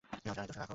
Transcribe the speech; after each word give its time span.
আরে 0.03 0.21
দোসা 0.47 0.59
রাখ। 0.59 0.69